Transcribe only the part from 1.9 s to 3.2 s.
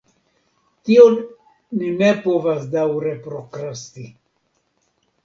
ne povas daŭre